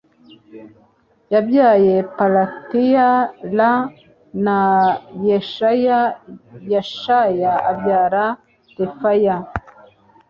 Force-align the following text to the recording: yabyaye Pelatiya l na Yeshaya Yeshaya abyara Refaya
yabyaye 1.33 1.93
Pelatiya 2.15 3.09
l 3.55 3.57
na 4.45 4.59
Yeshaya 5.27 5.99
Yeshaya 6.71 7.51
abyara 7.69 8.25
Refaya 8.77 9.35